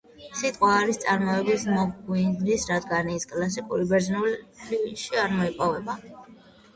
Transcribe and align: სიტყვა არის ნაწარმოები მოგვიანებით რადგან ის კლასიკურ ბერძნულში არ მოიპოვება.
სიტყვა 0.37 0.67
არის 0.75 0.99
ნაწარმოები 0.99 1.57
მოგვიანებით 1.73 2.65
რადგან 2.71 3.11
ის 3.15 3.27
კლასიკურ 3.33 3.83
ბერძნულში 3.91 5.21
არ 5.25 5.37
მოიპოვება. 5.41 5.99